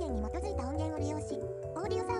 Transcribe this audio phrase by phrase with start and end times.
[0.00, 1.38] 源に基づいた音源を利用し、
[1.76, 2.19] オーディオサウ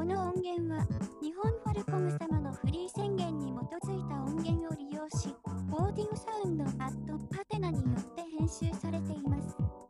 [0.00, 0.82] この音源は
[1.20, 5.36] 日本ファルコム様のフリー宣言に基づいた音源を利用し
[5.72, 9.89] オーディオサウンドアットパテナによって編集されています。